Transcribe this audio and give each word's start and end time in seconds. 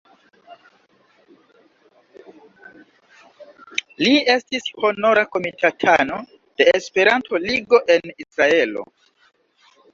Li 4.05 4.25
estis 4.37 4.73
honora 4.81 5.27
komitatano 5.37 6.19
de 6.41 6.69
Esperanto-Ligo 6.81 7.85
en 7.99 8.17
Israelo. 8.27 8.91